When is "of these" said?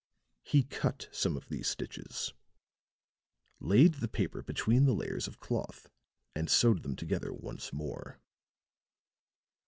1.37-1.67